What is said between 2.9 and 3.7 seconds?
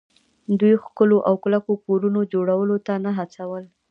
نه هڅول